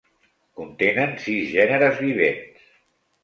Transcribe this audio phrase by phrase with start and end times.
[0.59, 2.65] Contenen sis gèneres vivents.